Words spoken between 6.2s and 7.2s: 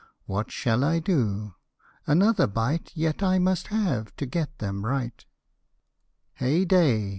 Hey day